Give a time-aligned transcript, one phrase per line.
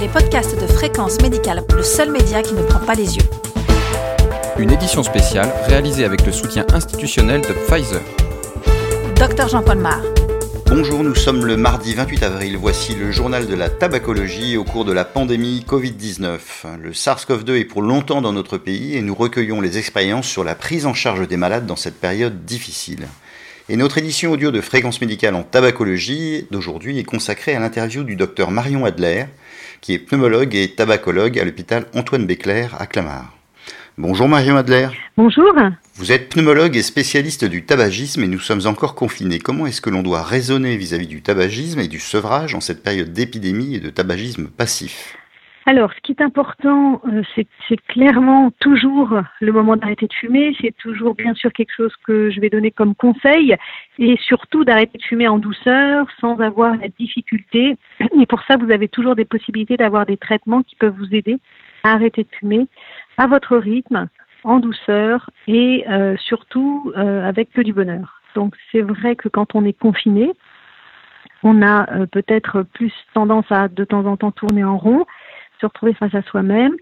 [0.00, 3.24] les podcasts de Fréquence Médicale, le seul média qui ne prend pas les yeux.
[4.58, 8.00] Une édition spéciale réalisée avec le soutien institutionnel de Pfizer.
[9.16, 10.00] Docteur Jean-Paul Mar.
[10.66, 12.56] Bonjour, nous sommes le mardi 28 avril.
[12.56, 16.38] Voici le journal de la tabacologie au cours de la pandémie Covid-19.
[16.80, 20.54] Le SARS-CoV-2 est pour longtemps dans notre pays et nous recueillons les expériences sur la
[20.54, 23.06] prise en charge des malades dans cette période difficile.
[23.72, 28.16] Et notre édition audio de Fréquence médicale en tabacologie d'aujourd'hui est consacrée à l'interview du
[28.16, 29.26] docteur Marion Adler,
[29.80, 33.32] qui est pneumologue et tabacologue à l'hôpital Antoine Béclair à Clamart.
[33.96, 34.88] Bonjour Marion Adler.
[35.16, 35.54] Bonjour.
[35.94, 39.38] Vous êtes pneumologue et spécialiste du tabagisme et nous sommes encore confinés.
[39.38, 43.12] Comment est-ce que l'on doit raisonner vis-à-vis du tabagisme et du sevrage en cette période
[43.12, 45.16] d'épidémie et de tabagisme passif?
[45.66, 50.56] Alors, ce qui est important, euh, c'est clairement toujours le moment d'arrêter de fumer.
[50.60, 53.54] C'est toujours bien sûr quelque chose que je vais donner comme conseil
[53.98, 57.76] et surtout d'arrêter de fumer en douceur sans avoir la difficulté.
[58.18, 61.36] Et pour ça, vous avez toujours des possibilités d'avoir des traitements qui peuvent vous aider
[61.84, 62.66] à arrêter de fumer
[63.18, 64.08] à votre rythme,
[64.44, 68.22] en douceur et euh, surtout euh, avec que du bonheur.
[68.34, 70.32] Donc, c'est vrai que quand on est confiné,
[71.42, 75.06] on a peut-être plus tendance à de temps en temps tourner en rond
[75.60, 76.74] se retrouver face à soi-même,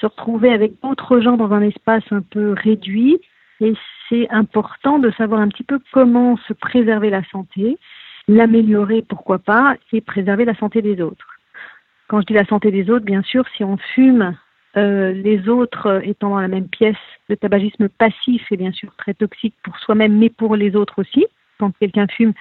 [0.00, 3.18] se retrouver avec d'autres gens dans un espace un peu réduit.
[3.60, 3.74] Et
[4.08, 7.78] c'est important de savoir un petit peu comment se préserver la santé,
[8.28, 11.26] l'améliorer, pourquoi pas, et préserver la santé des autres.
[12.08, 14.36] Quand je dis la santé des autres, bien sûr, si on fume,
[14.76, 16.96] euh, les autres étant dans la même pièce,
[17.28, 21.26] le tabagisme passif est bien sûr très toxique pour soi-même, mais pour les autres aussi.
[21.58, 22.34] Quand quelqu'un fume,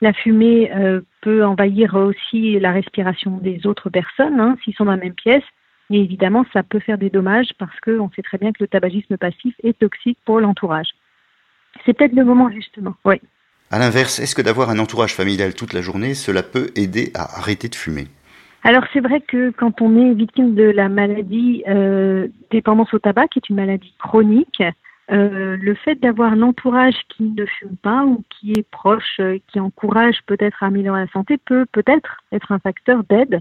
[0.00, 4.92] la fumée euh, peut envahir aussi la respiration des autres personnes hein, s'ils sont dans
[4.92, 5.44] la même pièce.
[5.90, 9.16] Et évidemment, ça peut faire des dommages parce qu'on sait très bien que le tabagisme
[9.16, 10.88] passif est toxique pour l'entourage.
[11.84, 12.94] C'est peut-être le moment justement.
[13.04, 13.20] Oui.
[13.70, 17.38] À l'inverse, est-ce que d'avoir un entourage familial toute la journée, cela peut aider à
[17.38, 18.06] arrêter de fumer?
[18.62, 23.28] Alors c'est vrai que quand on est victime de la maladie euh, dépendance au tabac,
[23.28, 24.62] qui est une maladie chronique,
[25.12, 29.38] euh, le fait d'avoir un entourage qui ne fume pas ou qui est proche, euh,
[29.46, 33.40] qui encourage peut-être à améliorer la santé, peut peut-être être un facteur d'aide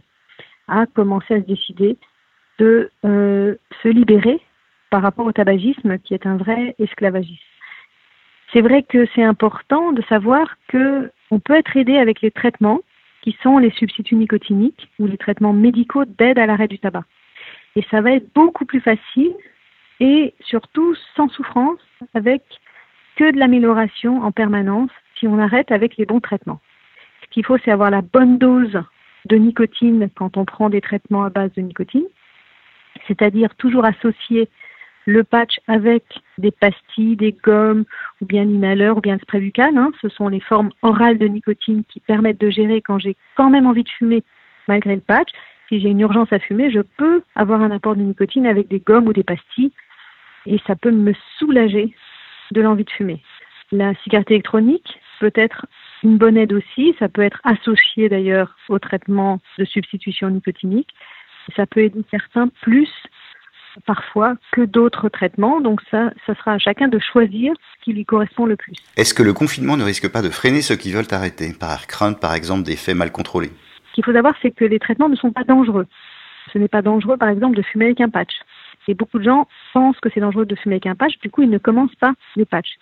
[0.67, 1.97] à commencer à se décider
[2.59, 4.41] de euh, se libérer
[4.91, 7.41] par rapport au tabagisme qui est un vrai esclavagisme.
[8.53, 12.81] C'est vrai que c'est important de savoir que on peut être aidé avec les traitements
[13.21, 17.03] qui sont les substituts nicotiniques ou les traitements médicaux d'aide à l'arrêt du tabac.
[17.75, 19.33] Et ça va être beaucoup plus facile
[19.99, 21.79] et surtout sans souffrance,
[22.13, 22.43] avec
[23.15, 26.59] que de l'amélioration en permanence si on arrête avec les bons traitements.
[27.23, 28.81] Ce qu'il faut, c'est avoir la bonne dose
[29.25, 32.05] de nicotine quand on prend des traitements à base de nicotine,
[33.07, 34.49] c'est-à-dire toujours associer
[35.05, 36.03] le patch avec
[36.37, 37.85] des pastilles, des gommes,
[38.21, 39.77] ou bien l'inhaleur, ou bien le spray buccal.
[39.77, 39.91] Hein.
[40.01, 43.67] Ce sont les formes orales de nicotine qui permettent de gérer quand j'ai quand même
[43.67, 44.23] envie de fumer
[44.67, 45.29] malgré le patch.
[45.69, 48.79] Si j'ai une urgence à fumer, je peux avoir un apport de nicotine avec des
[48.79, 49.71] gommes ou des pastilles
[50.45, 51.93] et ça peut me soulager
[52.51, 53.21] de l'envie de fumer.
[53.71, 55.65] La cigarette électronique peut être
[56.03, 60.89] une bonne aide aussi, ça peut être associé d'ailleurs au traitement de substitution nicotinique.
[61.55, 62.89] Ça peut aider certains plus
[63.85, 68.05] parfois que d'autres traitements, donc ça, ça sera à chacun de choisir ce qui lui
[68.05, 68.75] correspond le plus.
[68.95, 72.21] Est-ce que le confinement ne risque pas de freiner ceux qui veulent arrêter, par crainte
[72.21, 73.51] par exemple d'effets mal contrôlés?
[73.89, 75.87] Ce qu'il faut savoir, c'est que les traitements ne sont pas dangereux.
[76.53, 78.33] Ce n'est pas dangereux, par exemple, de fumer avec un patch.
[78.87, 81.41] Et beaucoup de gens pensent que c'est dangereux de fumer avec un patch, du coup,
[81.41, 82.75] ils ne commencent pas le patch.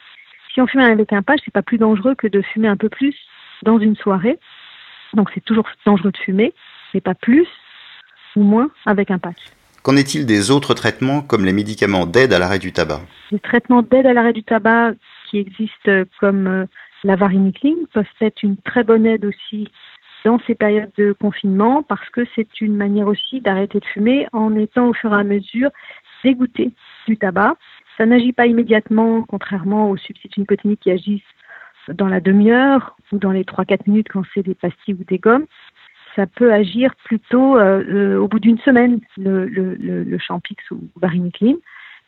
[0.53, 2.89] Si on fume avec un patch, c'est pas plus dangereux que de fumer un peu
[2.89, 3.15] plus
[3.63, 4.37] dans une soirée.
[5.13, 6.53] Donc, c'est toujours dangereux de fumer,
[6.93, 7.47] mais pas plus
[8.35, 9.39] ou moins avec un patch.
[9.83, 13.01] Qu'en est-il des autres traitements comme les médicaments d'aide à l'arrêt du tabac?
[13.31, 14.93] Les traitements d'aide à l'arrêt du tabac
[15.29, 16.65] qui existent comme euh,
[17.03, 19.69] la varenicline peuvent être une très bonne aide aussi
[20.23, 24.55] dans ces périodes de confinement parce que c'est une manière aussi d'arrêter de fumer en
[24.55, 25.69] étant au fur et à mesure
[26.23, 26.71] dégoûté
[27.07, 27.55] du tabac.
[27.97, 31.21] Ça n'agit pas immédiatement, contrairement aux substituts nicotiniques qui agissent
[31.89, 35.45] dans la demi-heure ou dans les 3-4 minutes quand c'est des pastilles ou des gommes.
[36.15, 40.79] Ça peut agir plutôt euh, euh, au bout d'une semaine, le, le, le, Champix ou.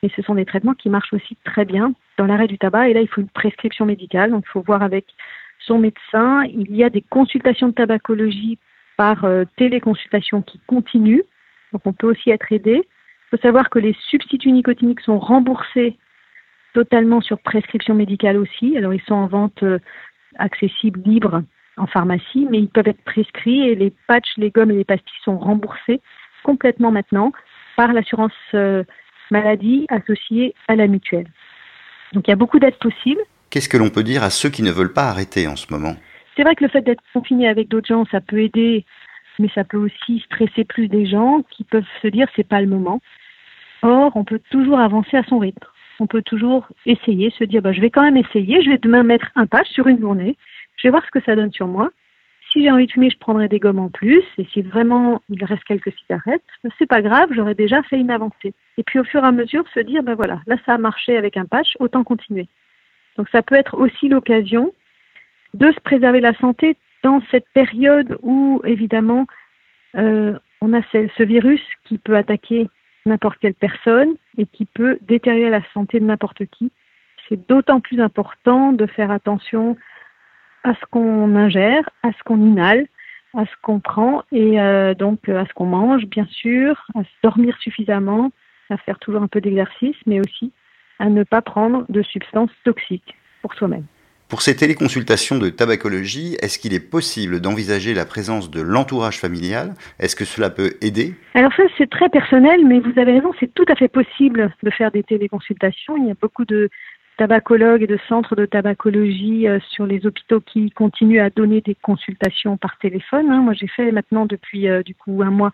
[0.03, 2.89] Mais ce sont des traitements qui marchent aussi très bien dans l'arrêt du tabac.
[2.89, 4.31] Et là, il faut une prescription médicale.
[4.31, 5.05] Donc, il faut voir avec
[5.65, 6.43] son médecin.
[6.45, 8.57] Il y a des consultations de tabacologie
[8.97, 11.23] par euh, téléconsultation qui continuent.
[11.73, 12.81] Donc on peut aussi être aidé.
[12.83, 15.97] Il faut savoir que les substituts nicotiniques sont remboursés
[16.73, 18.77] totalement sur prescription médicale aussi.
[18.77, 19.79] Alors ils sont en vente euh,
[20.37, 21.41] accessible, libre
[21.77, 25.21] en pharmacie, mais ils peuvent être prescrits et les patchs, les gommes et les pastilles
[25.23, 26.01] sont remboursés
[26.43, 27.31] complètement maintenant
[27.75, 28.83] par l'assurance euh,
[29.31, 31.27] maladie associée à la mutuelle.
[32.13, 33.21] Donc il y a beaucoup d'aides possibles.
[33.55, 35.95] Qu'est-ce que l'on peut dire à ceux qui ne veulent pas arrêter en ce moment?
[36.35, 38.83] C'est vrai que le fait d'être confiné avec d'autres gens, ça peut aider
[39.39, 42.67] mais ça peut aussi stresser plus des gens qui peuvent se dire c'est pas le
[42.67, 42.99] moment.
[43.81, 45.65] Or, on peut toujours avancer à son rythme.
[46.01, 49.03] On peut toujours essayer, se dire bah, je vais quand même essayer, je vais demain
[49.03, 50.35] mettre un patch sur une journée,
[50.75, 51.91] je vais voir ce que ça donne sur moi.
[52.51, 54.23] Si j'ai envie de fumer, je prendrai des gommes en plus.
[54.37, 58.11] Et si vraiment il reste quelques cigarettes, bah, c'est pas grave, j'aurais déjà fait une
[58.11, 58.53] avancée.
[58.77, 61.15] Et puis au fur et à mesure, se dire ben voilà, là ça a marché
[61.15, 62.49] avec un patch, autant continuer.
[63.17, 64.73] Donc ça peut être aussi l'occasion
[65.53, 69.25] de se préserver la santé dans cette période où, évidemment,
[69.95, 72.67] euh, on a ce, virus qui peut attaquer
[73.05, 76.71] n'importe quelle personne et qui peut détériorer la santé de n'importe qui.
[77.29, 79.77] C'est d'autant plus important de faire attention
[80.63, 82.87] à ce qu'on ingère, à ce qu'on inhale,
[83.35, 87.55] à ce qu'on prend et euh, donc à ce qu'on mange, bien sûr, à dormir
[87.59, 88.31] suffisamment,
[88.69, 90.51] à faire toujours un peu d'exercice, mais aussi
[90.99, 93.85] à ne pas prendre de substances toxiques pour soi-même.
[94.27, 99.75] Pour ces téléconsultations de tabacologie, est-ce qu'il est possible d'envisager la présence de l'entourage familial?
[99.99, 101.13] Est-ce que cela peut aider?
[101.35, 104.71] Alors ça, c'est très personnel, mais vous avez raison, c'est tout à fait possible de
[104.71, 105.95] faire des téléconsultations.
[105.97, 106.69] Il y a beaucoup de
[107.17, 111.75] tabacologues et de centres de tabacologie euh, sur les hôpitaux qui continuent à donner des
[111.75, 113.29] consultations par téléphone.
[113.29, 113.41] Hein.
[113.41, 115.51] Moi, j'ai fait maintenant depuis euh, du coup un mois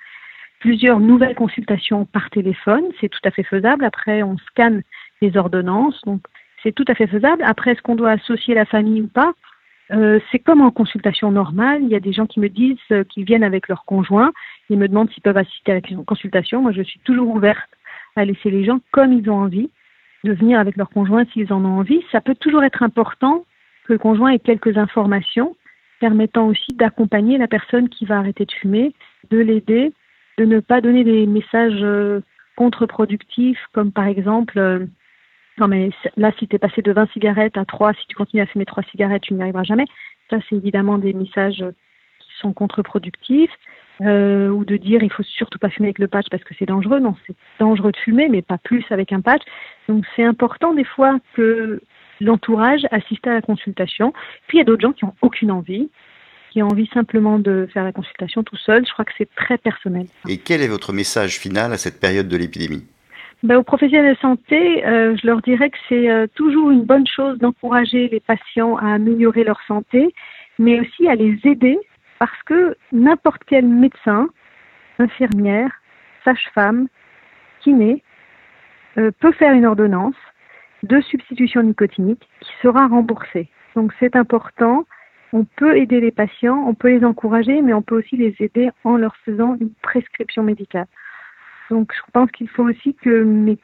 [0.59, 2.85] plusieurs nouvelles consultations par téléphone.
[2.99, 3.83] C'est tout à fait faisable.
[3.83, 4.81] Après, on scanne
[5.21, 5.99] les ordonnances.
[6.05, 6.21] Donc,
[6.63, 7.43] c'est tout à fait faisable.
[7.45, 9.33] Après, est-ce qu'on doit associer la famille ou pas?
[9.91, 11.81] Euh, C'est comme en consultation normale.
[11.83, 14.31] Il y a des gens qui me disent euh, qu'ils viennent avec leur conjoint.
[14.69, 16.61] Ils me demandent s'ils peuvent assister à la consultation.
[16.61, 17.69] Moi, je suis toujours ouverte
[18.15, 19.69] à laisser les gens comme ils ont envie
[20.23, 22.03] de venir avec leur conjoint s'ils en ont envie.
[22.11, 23.45] Ça peut toujours être important
[23.85, 25.55] que le conjoint ait quelques informations
[25.99, 28.93] permettant aussi d'accompagner la personne qui va arrêter de fumer,
[29.29, 29.93] de l'aider,
[30.37, 32.21] de ne pas donner des messages euh,
[32.55, 34.87] contre-productifs comme par exemple
[35.57, 38.43] non mais là, si tu es passé de 20 cigarettes à 3, si tu continues
[38.43, 39.85] à fumer 3 cigarettes, tu n'y arriveras jamais.
[40.29, 41.63] Ça, c'est évidemment des messages
[42.19, 43.51] qui sont contre-productifs.
[44.01, 46.65] Euh, ou de dire il faut surtout pas fumer avec le patch parce que c'est
[46.65, 46.99] dangereux.
[46.99, 49.43] Non, c'est dangereux de fumer, mais pas plus avec un patch.
[49.87, 51.79] Donc c'est important des fois que
[52.19, 54.11] l'entourage assiste à la consultation.
[54.47, 55.91] Puis il y a d'autres gens qui ont aucune envie,
[56.51, 58.85] qui ont envie simplement de faire la consultation tout seul.
[58.87, 60.07] Je crois que c'est très personnel.
[60.27, 62.85] Et quel est votre message final à cette période de l'épidémie?
[63.43, 67.07] Ben, aux professionnels de santé, euh, je leur dirais que c'est euh, toujours une bonne
[67.07, 70.13] chose d'encourager les patients à améliorer leur santé,
[70.59, 71.79] mais aussi à les aider
[72.19, 74.27] parce que n'importe quel médecin,
[74.99, 75.71] infirmière,
[76.23, 76.87] sage-femme,
[77.61, 78.03] kiné,
[78.99, 80.15] euh, peut faire une ordonnance
[80.83, 83.49] de substitution nicotinique qui sera remboursée.
[83.75, 84.85] Donc c'est important.
[85.33, 88.69] On peut aider les patients, on peut les encourager, mais on peut aussi les aider
[88.83, 90.87] en leur faisant une prescription médicale.
[91.71, 93.57] Donc je pense qu'il faut aussi que mes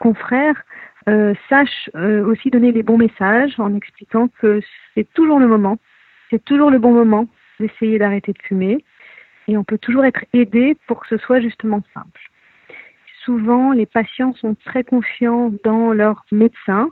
[0.00, 0.60] confrères
[1.08, 4.60] euh, sachent euh, aussi donner les bons messages en expliquant que
[4.94, 5.76] c'est toujours le moment,
[6.30, 7.28] c'est toujours le bon moment
[7.60, 8.82] d'essayer d'arrêter de fumer
[9.46, 12.30] et on peut toujours être aidé pour que ce soit justement simple.
[13.24, 16.88] Souvent, les patients sont très confiants dans leur médecin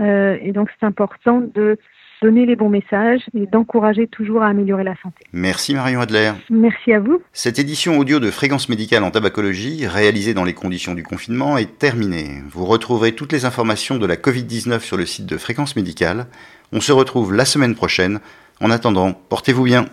[0.00, 1.76] euh, et donc c'est important de
[2.22, 5.24] donner les bons messages et d'encourager toujours à améliorer la santé.
[5.32, 6.32] Merci Marion Adler.
[6.48, 7.20] Merci à vous.
[7.32, 11.78] Cette édition audio de Fréquence médicale en tabacologie, réalisée dans les conditions du confinement, est
[11.78, 12.42] terminée.
[12.48, 16.26] Vous retrouverez toutes les informations de la Covid-19 sur le site de Fréquence médicale.
[16.72, 18.20] On se retrouve la semaine prochaine.
[18.60, 19.86] En attendant, portez-vous bien.